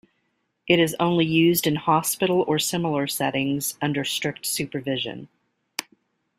It 0.67 0.79
is 0.79 0.95
only 0.99 1.25
used 1.27 1.67
in 1.67 1.75
hospital 1.75 2.43
or 2.47 2.57
similar 2.57 3.05
settings, 3.05 3.77
under 3.83 4.03
strict 4.03 4.47
supervision. 4.47 5.27